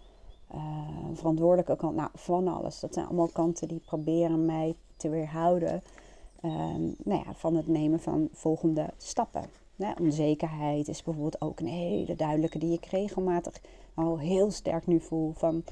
[0.54, 0.60] Uh,
[1.12, 2.80] verantwoordelijke kant, nou van alles.
[2.80, 5.82] Dat zijn allemaal kanten die proberen mij te weerhouden
[6.40, 9.44] ehm, nou ja, van het nemen van volgende stappen.
[10.00, 13.60] onzekerheid is bijvoorbeeld ook een hele duidelijke die ik regelmatig
[13.94, 15.32] al heel sterk nu voel.
[15.32, 15.64] Van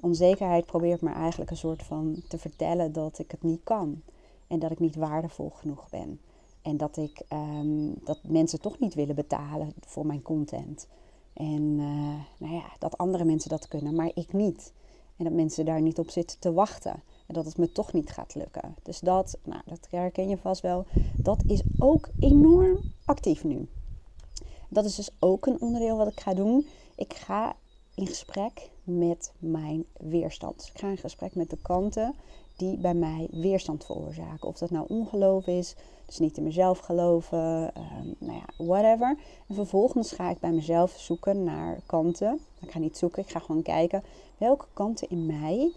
[0.00, 4.02] onzekerheid probeert me eigenlijk een soort van te vertellen dat ik het niet kan.
[4.46, 6.20] En dat ik niet waardevol genoeg ben.
[6.64, 10.86] En dat, ik, ehm, dat mensen toch niet willen betalen voor mijn content.
[11.32, 14.72] En uh, nou ja, dat andere mensen dat kunnen, maar ik niet.
[15.16, 17.02] En dat mensen daar niet op zitten te wachten.
[17.26, 18.74] En dat het me toch niet gaat lukken.
[18.82, 20.84] Dus dat, nou, dat herken je vast wel.
[21.16, 23.68] Dat is ook enorm actief nu.
[24.68, 26.66] Dat is dus ook een onderdeel wat ik ga doen.
[26.96, 27.56] Ik ga
[27.94, 30.70] in gesprek met mijn weerstand.
[30.74, 32.14] ik ga in gesprek met de kanten
[32.56, 34.48] die bij mij weerstand veroorzaken.
[34.48, 35.74] Of dat nou ongeloof is,
[36.06, 39.18] dus niet in mezelf geloven, um, nou ja, whatever.
[39.48, 42.40] En vervolgens ga ik bij mezelf zoeken naar kanten.
[42.60, 44.02] Ik ga niet zoeken, ik ga gewoon kijken
[44.38, 45.72] welke kanten in mij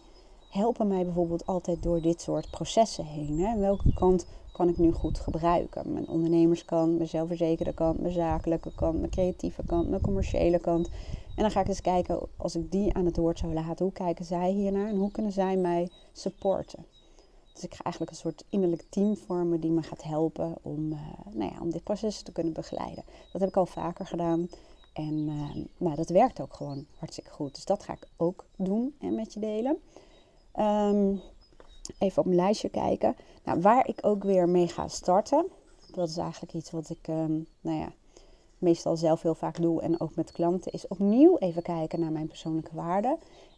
[0.50, 3.40] helpen mij bijvoorbeeld altijd door dit soort processen heen.
[3.40, 3.60] Hè?
[3.60, 5.94] Welke kant kan ik nu goed gebruiken?
[5.94, 10.90] Mijn ondernemerskant, mijn zelfverzekerde kant, mijn zakelijke kant, mijn creatieve kant, mijn commerciële kant.
[11.38, 13.94] En dan ga ik eens kijken, als ik die aan het woord zou laten, hoe
[13.94, 16.86] kijken zij hiernaar en hoe kunnen zij mij supporten?
[17.54, 21.00] Dus ik ga eigenlijk een soort innerlijk team vormen die me gaat helpen om, uh,
[21.32, 23.04] nou ja, om dit proces te kunnen begeleiden.
[23.32, 24.50] Dat heb ik al vaker gedaan.
[24.94, 27.56] En uh, nou, dat werkt ook gewoon hartstikke goed.
[27.56, 29.78] Dus dat ga ik ook doen en met je delen.
[30.56, 31.22] Um,
[31.98, 33.16] even op mijn lijstje kijken.
[33.44, 35.48] Nou, waar ik ook weer mee ga starten.
[35.92, 37.92] Dat is eigenlijk iets wat ik, um, nou ja,
[38.58, 40.72] meestal zelf heel vaak doe en ook met klanten.
[40.72, 43.18] Is opnieuw even kijken naar mijn persoonlijke waarden.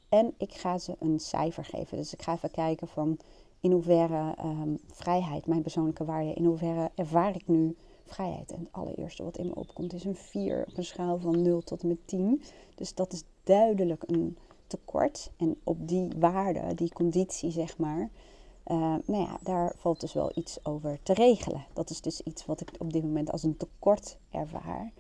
[0.10, 1.98] En ik ga ze een cijfer geven.
[1.98, 3.18] Dus ik ga even kijken van
[3.60, 8.52] in hoeverre um, vrijheid, mijn persoonlijke waarde, in hoeverre ervaar ik nu vrijheid.
[8.52, 11.62] En het allereerste wat in me opkomt is een 4 op een schaal van 0
[11.62, 12.42] tot en met 10.
[12.76, 15.32] Dus dat is duidelijk een tekort.
[15.38, 18.10] En op die waarde, die conditie zeg maar,
[18.72, 21.66] uh, nou ja, daar valt dus wel iets over te regelen.
[21.74, 24.92] Dat is dus iets wat ik op dit moment als een tekort ervaar.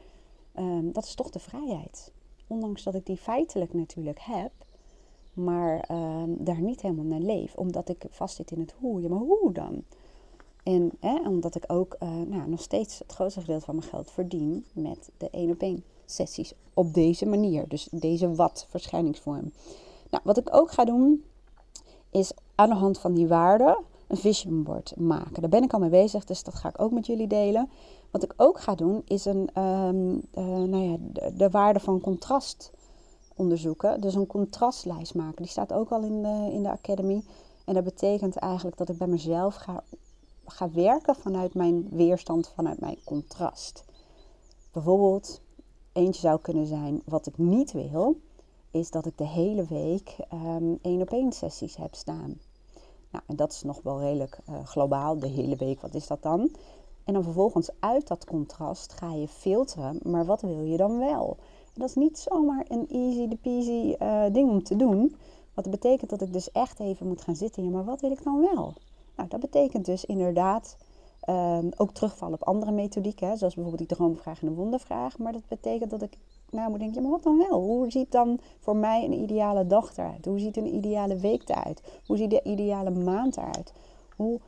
[0.57, 2.11] Um, dat is toch de vrijheid.
[2.47, 4.51] Ondanks dat ik die feitelijk natuurlijk heb,
[5.33, 7.55] maar uh, daar niet helemaal naar leef.
[7.55, 9.01] Omdat ik vastzit in het hoe.
[9.01, 9.83] Ja, maar hoe dan?
[10.63, 10.91] En
[11.27, 15.09] omdat ik ook uh, nou, nog steeds het grootste gedeelte van mijn geld verdien met
[15.17, 17.67] de één op één sessies op deze manier.
[17.67, 19.51] Dus deze wat verschijningsvorm.
[20.09, 21.23] Nou, wat ik ook ga doen
[22.11, 25.41] is aan de hand van die waarden een vision board maken.
[25.41, 27.69] Daar ben ik al mee bezig, dus dat ga ik ook met jullie delen.
[28.11, 32.01] Wat ik ook ga doen is een, um, uh, nou ja, de, de, waarde van
[32.01, 32.71] contrast
[33.35, 34.01] onderzoeken.
[34.01, 35.41] Dus een contrastlijst maken.
[35.41, 37.23] Die staat ook al in de, in de Academy.
[37.65, 39.83] En dat betekent eigenlijk dat ik bij mezelf ga,
[40.45, 43.83] ga werken vanuit mijn weerstand, vanuit mijn contrast.
[44.71, 45.41] Bijvoorbeeld,
[45.93, 48.17] eentje zou kunnen zijn wat ik niet wil,
[48.71, 52.39] is dat ik de hele week um, één op één sessies heb staan.
[53.11, 56.21] Nou, en dat is nog wel redelijk uh, globaal, de hele week, wat is dat
[56.21, 56.51] dan?
[57.03, 61.37] En dan vervolgens uit dat contrast ga je filteren, maar wat wil je dan wel?
[61.73, 65.15] Dat is niet zomaar een easy de peasy uh, ding om te doen.
[65.53, 67.63] Wat betekent dat ik dus echt even moet gaan zitten.
[67.63, 68.73] Ja, maar wat wil ik dan wel?
[69.15, 70.77] Nou, dat betekent dus inderdaad
[71.29, 73.37] um, ook terugvallen op andere methodieken.
[73.37, 75.17] Zoals bijvoorbeeld die droomvraag en de wondervraag.
[75.17, 76.17] Maar dat betekent dat ik
[76.51, 77.61] nou moet denken, ja, maar wat dan wel?
[77.61, 80.25] Hoe ziet dan voor mij een ideale dag eruit?
[80.25, 81.81] Hoe ziet een ideale week eruit?
[82.05, 83.73] Hoe ziet de ideale maand eruit?
[84.15, 84.39] Hoe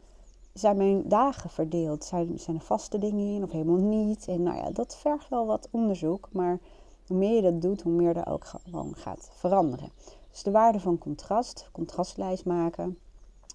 [0.54, 2.04] zijn mijn dagen verdeeld?
[2.04, 4.28] Zijn, zijn er vaste dingen in of helemaal niet?
[4.28, 6.30] En nou ja, dat vergt wel wat onderzoek.
[6.32, 6.60] Maar
[7.08, 9.92] hoe meer je dat doet, hoe meer er ook gewoon gaat veranderen.
[10.32, 12.98] Dus de waarde van contrast, contrastlijst maken.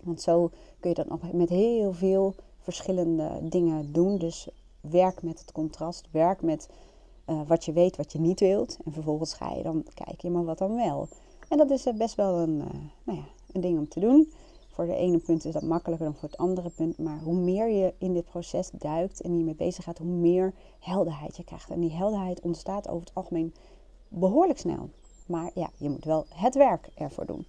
[0.03, 4.19] Want zo kun je dat nog met heel veel verschillende dingen doen.
[4.19, 4.49] Dus
[4.81, 6.69] werk met het contrast, werk met
[7.27, 8.79] uh, wat je weet, wat je niet wilt.
[8.85, 11.09] En vervolgens ga je dan kijken, maar wat dan wel.
[11.49, 12.67] En dat is best wel een, uh,
[13.05, 14.33] nou ja, een ding om te doen.
[14.69, 16.99] Voor de ene punt is dat makkelijker dan voor het andere punt.
[16.99, 21.37] Maar hoe meer je in dit proces duikt en hiermee bezig gaat, hoe meer helderheid
[21.37, 21.71] je krijgt.
[21.71, 23.55] En die helderheid ontstaat over het algemeen
[24.09, 24.91] behoorlijk snel.
[25.27, 27.47] Maar ja, je moet wel het werk ervoor doen.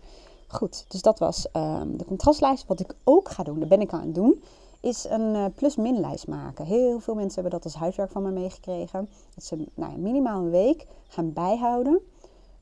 [0.48, 2.68] Goed, dus dat was um, de contrastlijst.
[2.68, 4.44] Wat ik ook ga doen, daar ben ik aan het doen,
[4.80, 6.66] is een uh, plus-min lijst maken.
[6.66, 9.10] Heel veel mensen hebben dat als huiswerk van me meegekregen.
[9.36, 12.02] Dat ze nou, minimaal een week gaan bijhouden.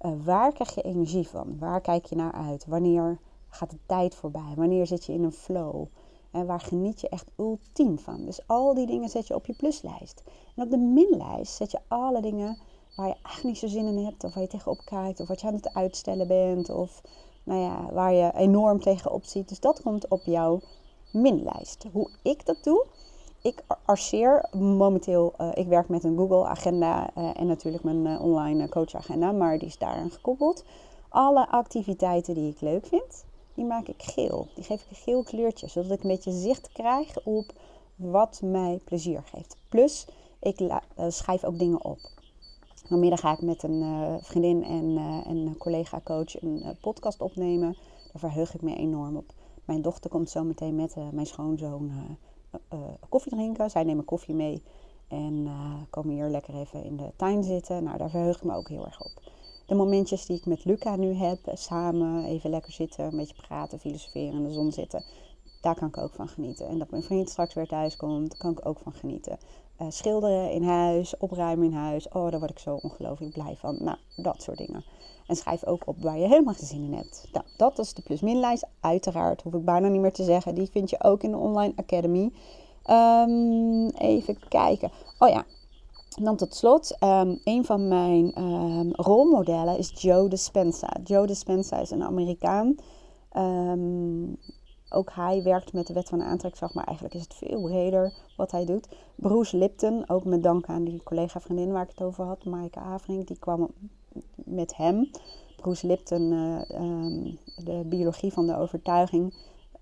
[0.02, 1.58] Uh, waar krijg je energie van?
[1.60, 2.66] Waar kijk je naar uit?
[2.66, 3.18] Wanneer
[3.50, 4.54] gaat de tijd voorbij?
[4.56, 5.86] Wanneer zit je in een flow?
[6.32, 8.26] En waar geniet je echt ultiem van?
[8.26, 10.24] Dus al die dingen zet je op je pluslijst.
[10.56, 12.58] En op de minlijst zet je alle dingen
[12.96, 14.24] waar je eigenlijk niet zo zin in hebt.
[14.24, 15.20] Of waar je tegenop kijkt.
[15.20, 16.70] Of wat je aan het uitstellen bent.
[16.70, 17.02] Of
[17.44, 19.50] nou ja, waar je enorm tegenop ziet.
[19.50, 20.60] Dus dat komt op jouw
[21.16, 21.86] minlijst.
[21.92, 22.86] Hoe ik dat doe?
[23.42, 28.22] Ik arceer momenteel, uh, ik werk met een Google agenda uh, en natuurlijk mijn uh,
[28.22, 30.64] online coach agenda, maar die is daaraan gekoppeld.
[31.10, 34.48] Alle activiteiten die ik leuk vind, die maak ik geel.
[34.56, 37.54] Die geef ik een geel kleurtje, zodat ik een beetje zicht krijg op
[37.96, 39.58] wat mij plezier geeft.
[39.70, 40.08] Plus,
[40.40, 42.00] ik schrijf ook dingen op.
[42.88, 44.98] Vanmiddag ga ik met een vriendin en
[45.28, 47.78] een collega coach een podcast opnemen.
[48.12, 49.34] Daar verheug ik me enorm op.
[49.66, 51.92] Mijn dochter komt zo meteen met uh, mijn schoonzoon
[52.74, 53.70] uh, koffie drinken.
[53.70, 54.64] Zij nemen koffie mee
[55.08, 55.48] en
[55.90, 57.84] komen hier lekker even in de tuin zitten.
[57.84, 59.12] Nou, daar verheug ik me ook heel erg op.
[59.66, 63.80] De momentjes die ik met Luca nu heb, samen even lekker zitten, een beetje praten,
[63.80, 65.04] filosoferen, in de zon zitten.
[65.62, 66.68] Daar kan ik ook van genieten.
[66.68, 69.38] En dat mijn vriend straks weer thuis komt, kan ik ook van genieten.
[69.90, 72.08] schilderen in huis, opruimen in huis.
[72.08, 73.78] Oh, daar word ik zo ongelooflijk blij van.
[73.80, 74.84] Nou, dat soort dingen.
[75.28, 77.28] En schrijf ook op waar je helemaal geen zin in hebt.
[77.32, 78.68] Nou, dat is de plus-min-lijst.
[78.80, 80.56] Uiteraard, hoef ik bijna niet meer te zeggen.
[80.56, 82.32] Die vind je ook in de Online Academy.
[82.90, 84.92] Um, even kijken.
[85.20, 85.46] Oh ja,
[86.22, 90.90] dan tot slot, um, een van mijn um, rolmodellen is Joe Dispenza.
[91.04, 92.76] Joe Dispenza is een Amerikaan.
[93.30, 94.34] Ehm,
[94.90, 98.52] ook hij werkt met de wet van aantrekkingskracht, maar eigenlijk is het veel breder wat
[98.52, 98.88] hij doet.
[99.16, 103.28] Bruce Lipton, ook met dank aan die collega-vriendin waar ik het over had, Maaike Averink,
[103.28, 103.70] die kwam
[104.46, 105.10] met hem.
[105.56, 106.62] Bruce Lipton, uh,
[107.66, 109.34] de biologie van de overtuiging.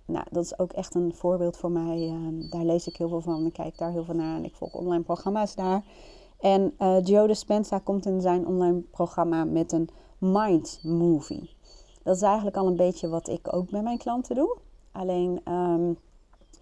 [0.06, 2.08] Nou, dat is ook echt een voorbeeld voor mij.
[2.08, 3.46] Ehm, daar lees ik heel veel van.
[3.46, 5.84] Ik kijk daar heel veel naar en ik volg online programma's daar.
[6.40, 11.50] En uh, Joe Dispenza komt in zijn online programma met een mind movie.
[12.04, 14.58] Dat is eigenlijk al een beetje wat ik ook met mijn klanten doe.
[14.92, 15.98] Alleen um,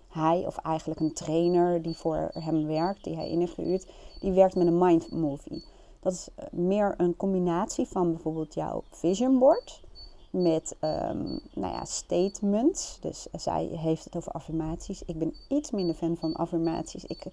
[0.07, 4.31] hij, of eigenlijk een trainer die voor hem werkt, die hij in heeft gehuurd, die
[4.31, 5.63] werkt met een mind movie.
[6.01, 9.81] Dat is eh, meer een combinatie van bijvoorbeeld jouw vision board
[10.29, 12.97] met um, nou ja, statements.
[13.01, 15.03] Dus zij heeft het over affirmaties.
[15.05, 17.05] Ik ben iets minder fan van affirmaties.
[17.05, 17.25] Ik,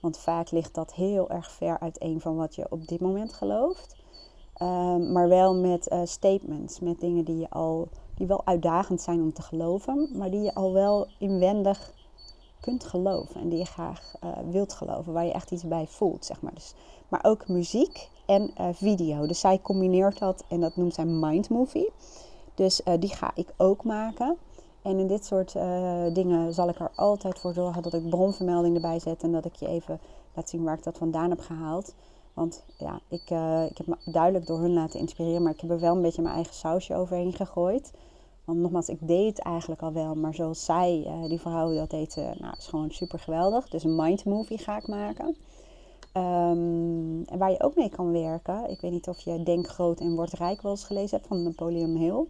[0.00, 3.32] want vaak ligt dat heel erg ver uit een van wat je op dit moment
[3.32, 3.96] gelooft.
[4.62, 9.20] Um, maar wel met uh, statements, met dingen die je al die wel uitdagend zijn
[9.20, 11.92] om te geloven, maar die je al wel inwendig
[12.62, 16.24] kunt geloven en die je graag uh, wilt geloven, waar je echt iets bij voelt,
[16.24, 16.54] zeg maar.
[16.54, 16.74] Dus,
[17.08, 19.26] maar ook muziek en uh, video.
[19.26, 21.90] Dus zij combineert dat en dat noemt zij Mind Movie.
[22.54, 24.36] Dus uh, die ga ik ook maken.
[24.82, 25.52] En in dit soort
[26.14, 29.54] dingen zal ik er altijd voor zorgen dat ik bronvermelding erbij zet en dat ik
[29.54, 30.00] je even
[30.34, 31.94] laat zien waar ik dat vandaan heb gehaald.
[32.34, 33.22] Want ja, ik,
[33.70, 36.22] ik heb me duidelijk door hun laten inspireren, maar ik heb er wel een beetje
[36.22, 37.92] mijn eigen sausje overheen gegooid.
[38.44, 41.90] Want nogmaals, ik deed het eigenlijk al wel, maar zoals zij, uh, die vrouw, dat
[41.90, 43.68] deed, uh, nou, is gewoon super geweldig.
[43.68, 45.36] Dus een mind movie ga ik maken.
[46.16, 50.00] Um, en waar je ook mee kan werken, ik weet niet of je Denk Groot
[50.00, 52.26] en Word Rijk wel eens gelezen hebt van Napoleon Hill.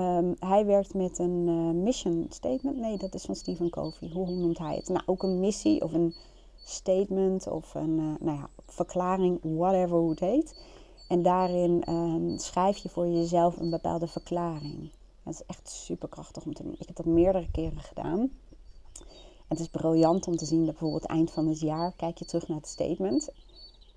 [0.00, 2.76] Um, hij werkt met een mission statement.
[2.76, 4.10] Nee, dat is van Stephen Covey.
[4.12, 4.88] Hoe, noemt hij het?
[4.88, 6.14] Nou, ook een missie of een
[6.64, 10.60] statement of een nou ja, verklaring, whatever hoe het heet.
[11.08, 14.90] En daarin um, schrijf je voor jezelf een bepaalde verklaring.
[15.24, 16.76] Dat is echt super krachtig om te doen.
[16.78, 18.20] Ik heb dat meerdere keren gedaan.
[19.52, 22.24] En het is briljant om te zien dat bijvoorbeeld eind van het jaar kijk je
[22.24, 23.32] terug naar het statement.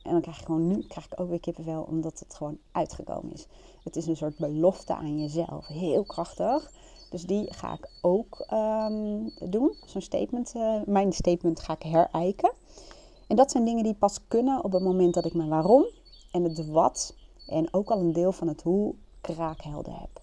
[0.03, 3.33] En dan krijg je gewoon nu krijg ik ook weer kippenvel omdat het gewoon uitgekomen
[3.33, 3.47] is.
[3.83, 5.67] Het is een soort belofte aan jezelf.
[5.67, 6.71] Heel krachtig.
[7.09, 9.75] Dus die ga ik ook um, doen.
[9.85, 10.53] Zo'n statement.
[10.55, 12.53] Uh, mijn statement ga ik herijken.
[13.27, 15.85] En dat zijn dingen die pas kunnen op het moment dat ik mijn waarom
[16.31, 17.15] en het wat
[17.47, 20.21] en ook al een deel van het hoe kraakhelder heb.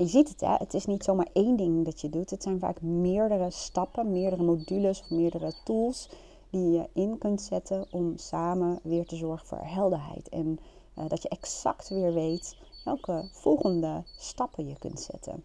[0.00, 0.54] Je ziet het, hè?
[0.54, 2.30] het is niet zomaar één ding dat je doet.
[2.30, 6.08] Het zijn vaak meerdere stappen, meerdere modules of meerdere tools
[6.50, 10.28] die je in kunt zetten om samen weer te zorgen voor helderheid.
[10.28, 10.58] En
[10.98, 15.44] uh, dat je exact weer weet welke volgende stappen je kunt zetten.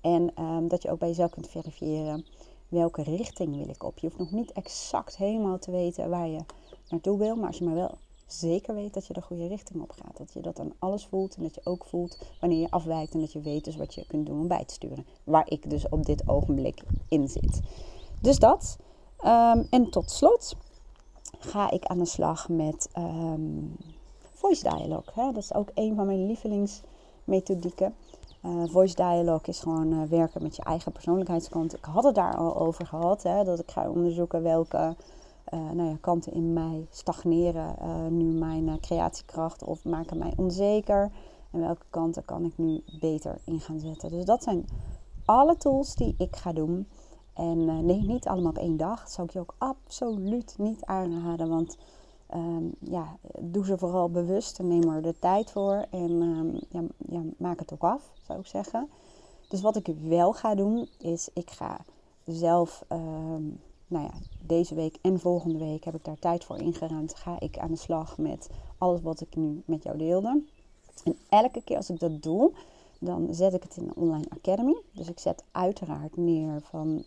[0.00, 2.26] En um, dat je ook bij jezelf kunt verifiëren
[2.68, 3.98] welke richting wil ik op.
[3.98, 6.40] Je hoeft nog niet exact helemaal te weten waar je
[6.88, 9.90] naartoe wil, maar als je maar wel zeker weet dat je de goede richting op
[9.90, 10.16] gaat.
[10.16, 13.20] Dat je dat aan alles voelt en dat je ook voelt wanneer je afwijkt en
[13.20, 15.06] dat je weet dus wat je kunt doen om bij te sturen.
[15.24, 17.60] Waar ik dus op dit ogenblik in zit.
[18.20, 18.76] Dus dat.
[19.24, 20.56] Um, en tot slot
[21.38, 23.76] ga ik aan de slag met um,
[24.34, 25.14] voice dialogue.
[25.14, 25.32] Hè?
[25.32, 27.94] Dat is ook een van mijn lievelingsmethodieken.
[28.44, 31.76] Uh, voice dialogue is gewoon uh, werken met je eigen persoonlijkheidskant.
[31.76, 34.96] Ik had het daar al over gehad, hè, dat ik ga onderzoeken welke
[35.54, 37.76] uh, nou ja, kanten in mij stagneren
[38.16, 41.10] nu mijn creatiekracht of maken mij onzeker.
[41.50, 44.10] En welke kanten kan ik nu beter in gaan zetten.
[44.10, 44.66] Dus dat zijn
[45.24, 46.88] alle tools die ik ga doen.
[47.34, 49.00] En nee, niet allemaal op één dag.
[49.00, 51.48] Dat zou ik je ook absoluut niet aanraden.
[51.48, 51.76] Want
[52.34, 55.86] um, ja, doe ze vooral bewust en neem er de tijd voor.
[55.90, 58.88] En um, ja, ja, maak het ook af, zou ik zeggen.
[59.48, 61.78] Dus wat ik wel ga doen, is ik ga
[62.24, 64.12] zelf, um, nou ja,
[64.46, 67.14] deze week en volgende week heb ik daar tijd voor ingeruimd.
[67.14, 70.42] Ga ik aan de slag met alles wat ik nu met jou deelde.
[71.04, 72.52] En elke keer als ik dat doe,
[72.98, 74.76] dan zet ik het in een online academy.
[74.92, 77.04] Dus ik zet uiteraard neer van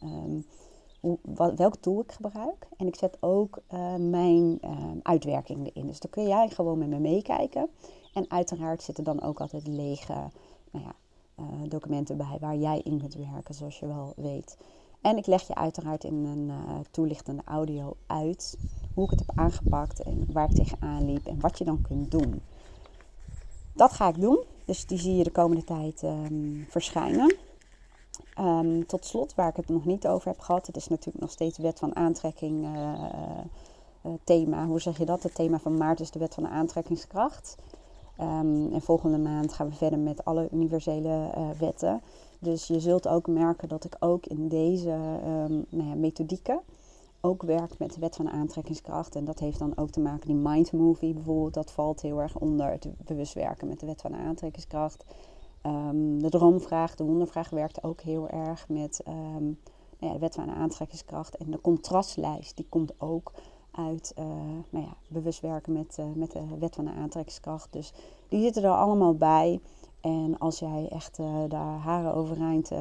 [1.00, 2.68] hoe, wat, welk tool ik gebruik.
[2.78, 5.88] En ik zet ook uh, mijn uh, uitwerking erin.
[5.88, 7.70] Dus dan kun jij gewoon met me meekijken.
[8.13, 10.13] En uiteraard zitten dan ook altijd lege
[10.72, 10.96] nou ja,
[11.39, 14.58] uh, documenten bij waar jij in kunt werken, zoals je wel weet.
[15.02, 16.52] En ik leg je uiteraard in een
[16.92, 18.58] toelichtende audio uit
[18.94, 22.12] hoe ik het heb aangepakt en waar ik tegenaan liep en wat je dan kunt
[22.12, 22.42] doen.
[23.74, 24.44] Dat ga ik doen.
[24.66, 27.36] Dus die zie je de komende tijd um, verschijnen.
[28.40, 31.32] Um, tot slot, waar ik het nog niet over heb gehad, het is natuurlijk nog
[31.32, 32.94] steeds wet van aantrekking uh,
[34.06, 34.66] uh, thema.
[34.66, 35.24] Hoe zeg je dat?
[35.24, 37.56] Het thema van maart is de wet van de aantrekkingskracht.
[38.22, 42.02] Um, en volgende maand gaan we verder met alle universele uh, wetten.
[42.40, 44.90] Dus je zult ook merken dat ik ook in deze
[45.26, 46.62] um, nou ja, methodieken
[47.22, 49.16] ook werk met de wet van aantrekkingskracht.
[49.16, 52.40] En dat heeft dan ook te maken, die mind movie bijvoorbeeld, dat valt heel erg
[52.40, 55.06] onder het bewust werken met de wet van aantrekkingskracht.
[55.62, 59.56] Ehm, de droomvraag, de wondervraag werkt ook heel erg met ehm, nou
[60.00, 61.38] ja, de wet van aantrekkingskracht.
[61.38, 63.32] En de contrastlijst, die komt ook
[63.88, 64.26] uit uh,
[64.70, 67.74] nou ja, bewust werken met, uh, met de wet van de aantrekkingskracht.
[67.74, 67.94] Dus
[68.28, 69.60] die zitten er allemaal bij.
[70.02, 72.72] En als jij echt uh, de haren overeind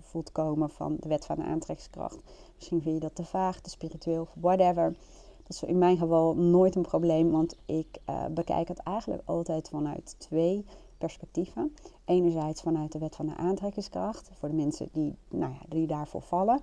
[0.00, 2.18] voelt komen van de wet van de aantrekkingskracht,
[2.56, 4.96] misschien vind je dat te vaag, te spiritueel of whatever.
[5.42, 10.14] Dat is in mijn geval nooit een probleem, want ik bekijk het eigenlijk altijd vanuit
[10.18, 10.64] twee
[10.98, 11.74] perspectieven.
[12.04, 16.22] Enerzijds vanuit de wet van de aantrekkingskracht, voor de mensen die, nou ja, die daarvoor
[16.22, 16.60] vallen.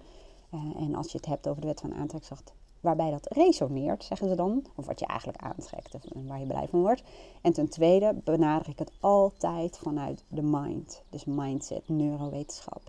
[0.78, 2.54] en als je het hebt over de wet van de aantrekkingskracht,
[2.84, 4.66] waarbij dat resoneert, zeggen ze dan.
[4.76, 7.04] Of wat je eigenlijk aantrekt en waar je blij van wordt.
[7.42, 11.02] En ten tweede benader ik het altijd vanuit de mind.
[11.10, 12.82] Dus mindset, neurowetenschap.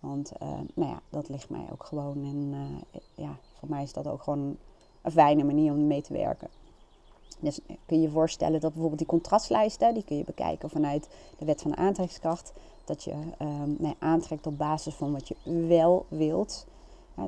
[0.00, 2.16] Want uh, nou ja, dat ligt mij ook gewoon.
[2.24, 4.56] En uh, ja, voor mij is dat ook gewoon
[5.02, 6.48] een fijne manier om mee te werken.
[7.40, 11.08] Dus kun je je voorstellen dat bijvoorbeeld die contrastlijsten, die kun je bekijken vanuit
[11.38, 12.52] de wet van de aantrekkingskracht.
[12.84, 15.36] Dat je um, aantrekt op basis van wat je
[15.66, 16.66] wel wilt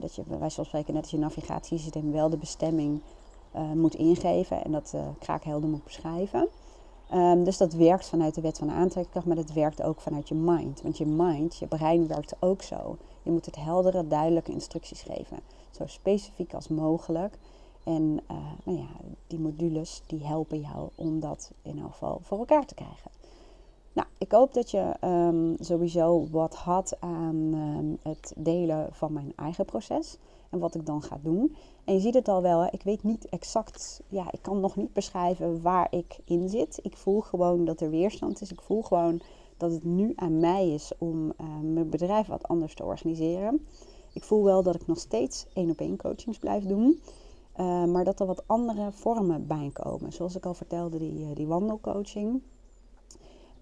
[0.00, 3.00] dat je bij wijze van spreken net als je navigatiesysteem wel de bestemming
[3.56, 6.48] uh, moet ingeven en dat uh, kraakhelder moet beschrijven.
[7.14, 10.28] Um, dus dat werkt vanuit de wet van de aantrekkingskracht, maar dat werkt ook vanuit
[10.28, 10.82] je mind.
[10.82, 12.96] Want je mind, je brein werkt ook zo.
[13.22, 15.38] Je moet het heldere, duidelijke instructies geven.
[15.70, 17.38] Zo specifiek als mogelijk.
[17.84, 18.86] En uh, nou ja,
[19.26, 23.10] die modules die helpen jou om dat in elk geval voor elkaar te krijgen.
[23.92, 29.32] Nou, ik hoop dat je um, sowieso wat had aan um, het delen van mijn
[29.36, 30.18] eigen proces
[30.50, 31.56] en wat ik dan ga doen.
[31.84, 34.92] En je ziet het al wel, ik weet niet exact, ja, ik kan nog niet
[34.92, 36.78] beschrijven waar ik in zit.
[36.82, 38.52] Ik voel gewoon dat er weerstand is.
[38.52, 39.20] Ik voel gewoon
[39.56, 43.66] dat het nu aan mij is om uh, mijn bedrijf wat anders te organiseren.
[44.12, 47.00] Ik voel wel dat ik nog steeds één op één coachings blijf doen.
[47.60, 50.12] Uh, maar dat er wat andere vormen bij komen.
[50.12, 52.42] Zoals ik al vertelde, die, uh, die wandelcoaching.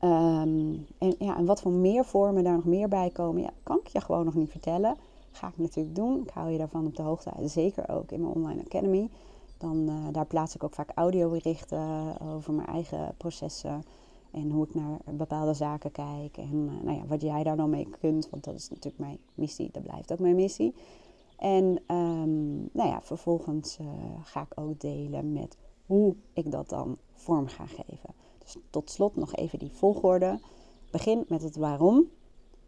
[0.04, 3.78] Um, en, ja, en wat voor meer vormen daar nog meer bij komen, ja, kan
[3.78, 4.96] ik je gewoon nog niet vertellen.
[5.30, 6.20] Ga ik natuurlijk doen.
[6.22, 7.32] Ik hou je daarvan op de hoogte.
[7.44, 9.08] Zeker ook in mijn online academy.
[9.58, 13.82] Dan, uh, daar plaats ik ook vaak audioberichten over mijn eigen processen.
[14.30, 16.36] En hoe ik naar bepaalde zaken kijk.
[16.36, 18.30] En uh, nou ja, wat jij daar dan mee kunt.
[18.30, 19.68] Want dat is natuurlijk mijn missie.
[19.72, 20.74] Dat blijft ook mijn missie.
[21.36, 23.86] En um, nou ja, vervolgens uh,
[24.22, 28.14] ga ik ook delen met hoe ik dat dan vorm ga geven
[28.70, 30.38] tot slot nog even die volgorde.
[30.90, 32.08] Begin met het waarom.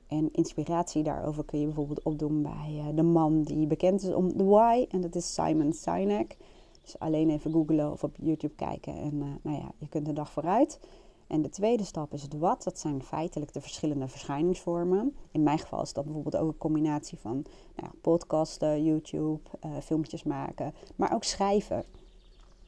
[0.07, 4.37] En inspiratie daarover kun je bijvoorbeeld opdoen bij uh, de man die bekend is om
[4.37, 4.87] de why.
[4.89, 6.37] En dat is Simon Sinek.
[6.83, 8.95] Dus alleen even googlen of op YouTube kijken.
[8.97, 10.81] En uh, nou ja, je kunt de dag vooruit.
[11.27, 12.63] En de tweede stap is het wat.
[12.63, 15.17] Dat zijn feitelijk de verschillende verschijningsvormen.
[15.31, 17.45] In mijn geval is dat bijvoorbeeld ook een combinatie van
[17.77, 20.75] nou podcasten, YouTube, uh, filmpjes maken.
[20.97, 21.85] Maar ook schrijven.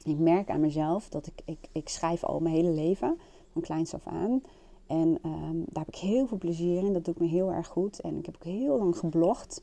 [0.04, 3.18] Ik merk aan mezelf dat ik, ik, ik schrijf al mijn hele leven,
[3.52, 4.42] van kleins af aan.
[4.86, 6.92] En um, daar heb ik heel veel plezier in.
[6.92, 8.00] Dat doet me heel erg goed.
[8.00, 9.62] En ik heb ook heel lang geblogd.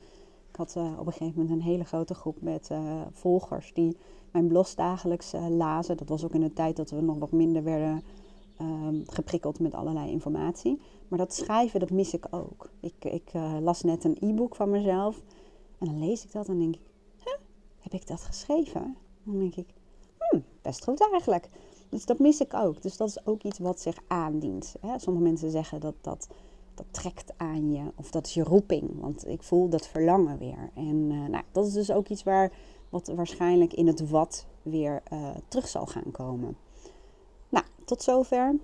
[0.50, 3.98] Ik had uh, op een gegeven moment een hele grote groep met uh, volgers die
[4.32, 5.98] mijn blogs dagelijks uh, lazen.
[5.98, 8.04] Dat was ook in de tijd dat we nog wat minder werden
[8.62, 10.80] um, geprikkeld met allerlei informatie.
[11.08, 12.70] Maar dat schrijven, dat mis ik ook.
[12.80, 15.24] Ik, ik las net een e-book van mezelf.
[15.78, 16.82] En dan lees ik dat en denk ik,
[17.18, 17.34] huh,
[17.80, 18.96] heb ik dat geschreven?
[19.24, 19.68] Dan denk ik,
[20.62, 21.50] best goed eigenlijk.
[21.90, 22.82] Dus dat mis ik ook.
[22.82, 24.76] Dus dat is ook iets wat zich aandient.
[24.82, 25.00] Hè?
[25.00, 26.28] Sommige mensen zeggen dat dat,
[26.76, 27.84] dat trekt aan je.
[27.96, 29.00] Of dat is je roeping.
[29.00, 30.72] Want ik voel dat verlangen weer.
[30.76, 32.52] En uh, nou, dat is dus ook iets waar,
[32.90, 36.58] wat waarschijnlijk in het wat weer uh, terug zal gaan komen.
[37.50, 38.56] Nou, tot zover.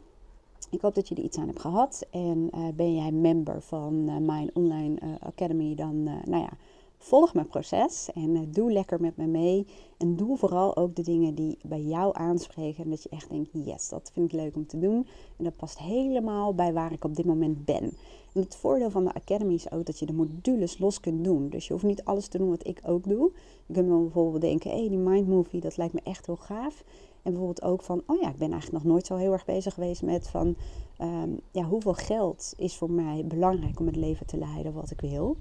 [0.70, 2.06] Ik hoop dat je er iets aan hebt gehad.
[2.12, 6.50] En uh, ben jij member van mijn online academy, dan nou ja,
[6.98, 9.66] volg mijn proces en uh, doe lekker met me mee.
[9.98, 12.84] En doe vooral ook de dingen die bij jou aanspreken.
[12.84, 15.08] En dat je echt denkt, yes, dat vind ik leuk om te doen.
[15.38, 17.84] En dat past helemaal bij waar ik op dit moment ben.
[18.34, 21.50] En het voordeel van de Academy is ook dat je de modules los kunt doen.
[21.50, 23.32] Dus je hoeft niet alles te doen wat ik ook doe.
[23.66, 26.84] Je kunt bijvoorbeeld denken, hé, hey, die Mind Movie, dat lijkt me echt heel gaaf.
[27.22, 29.74] En bijvoorbeeld ook van, oh ja, ik ben eigenlijk nog nooit zo heel erg bezig
[29.74, 30.56] geweest met van,
[31.02, 35.02] um, ja, hoeveel geld is voor mij belangrijk om het leven te leiden wat ik
[35.02, 35.38] wil.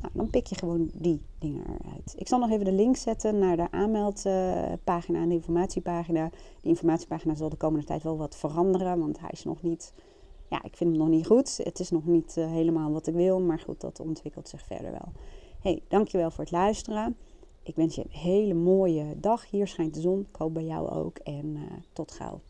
[0.00, 2.14] Nou, dan pik je gewoon die dingen eruit.
[2.16, 6.30] Ik zal nog even de link zetten naar de aanmeldpagina en de informatiepagina.
[6.60, 9.92] Die informatiepagina zal de komende tijd wel wat veranderen, want hij is nog niet,
[10.48, 11.60] ja, ik vind hem nog niet goed.
[11.62, 14.90] Het is nog niet uh, helemaal wat ik wil, maar goed, dat ontwikkelt zich verder
[14.90, 15.12] wel.
[15.60, 17.16] Hey, dankjewel voor het luisteren.
[17.62, 19.50] Ik wens je een hele mooie dag.
[19.50, 20.20] Hier schijnt de zon.
[20.20, 21.18] Ik hoop bij jou ook.
[21.18, 22.40] En uh, tot gauw.